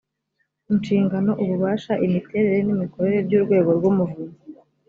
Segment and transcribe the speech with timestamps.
[0.71, 4.37] inshingano ububasha imiterere n’imikorere by’urwego rw’umuvunyi